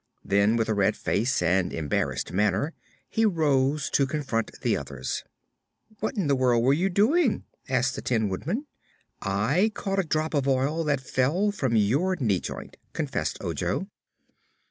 [0.25, 2.73] Then, with a red face and embarrassed manner,
[3.07, 5.23] he rose to confront the others.
[5.99, 8.65] "What in the world were you doing?" asked the Tin Woodman.
[9.21, 13.89] "I caught a drop of oil that fell from your knee joint," confessed Ojo.